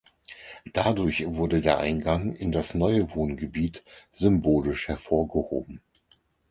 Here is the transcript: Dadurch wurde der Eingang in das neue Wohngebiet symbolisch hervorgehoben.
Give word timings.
Dadurch 0.73 1.23
wurde 1.27 1.61
der 1.61 1.77
Eingang 1.77 2.33
in 2.33 2.51
das 2.51 2.73
neue 2.73 3.13
Wohngebiet 3.13 3.85
symbolisch 4.11 4.87
hervorgehoben. 4.87 5.79